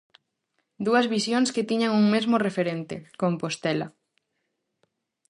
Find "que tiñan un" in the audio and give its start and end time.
1.55-2.05